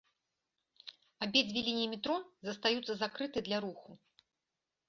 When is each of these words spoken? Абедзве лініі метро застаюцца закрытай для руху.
Абедзве 1.25 1.61
лініі 1.67 1.91
метро 1.93 2.15
застаюцца 2.49 2.93
закрытай 3.03 3.41
для 3.49 3.57
руху. 3.67 3.89